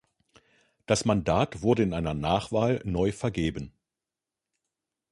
[0.87, 3.71] Das Mandat wurde in einer Nachwahl neu vergeben.